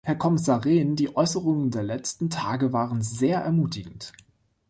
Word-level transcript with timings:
Herr 0.03 0.15
Kommissar 0.15 0.65
Rehn, 0.65 0.95
die 0.95 1.15
Äußerungen 1.15 1.69
der 1.69 1.83
letzten 1.83 2.31
Tage 2.31 2.73
waren 2.73 3.03
sehr 3.03 3.37
ermutigend. 3.43 4.13